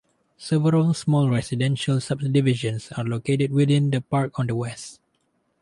Several 0.39 0.95
small 0.95 1.29
residential 1.29 2.01
subdivisions 2.01 2.91
are 2.93 3.03
located 3.03 3.51
within 3.51 3.91
the 3.91 4.01
park 4.01 4.39
on 4.39 4.47
the 4.47 4.55
west. 4.55 4.99